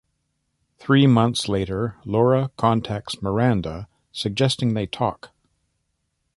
[0.79, 5.29] Three months later, Laura contacts Miranda, suggesting they talk.